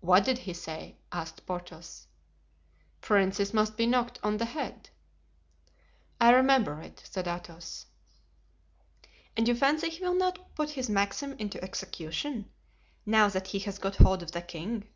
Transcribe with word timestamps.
"What 0.00 0.24
did 0.24 0.38
he 0.38 0.52
say?" 0.52 0.98
asked 1.12 1.46
Porthos. 1.46 2.08
"'Princes 3.00 3.54
must 3.54 3.76
be 3.76 3.86
knocked 3.86 4.18
on 4.20 4.38
the 4.38 4.46
head.'" 4.46 4.90
"I 6.20 6.30
remember 6.30 6.80
it," 6.80 7.00
said 7.04 7.28
Athos. 7.28 7.86
"And 9.36 9.46
you 9.46 9.54
fancy 9.54 9.90
he 9.90 10.02
will 10.02 10.16
not 10.18 10.56
put 10.56 10.70
his 10.70 10.90
maxim 10.90 11.34
into 11.38 11.62
execution, 11.62 12.50
now 13.06 13.28
that 13.28 13.46
he 13.46 13.60
has 13.60 13.78
got 13.78 13.94
hold 13.94 14.24
of 14.24 14.32
the 14.32 14.42
king?" 14.42 14.88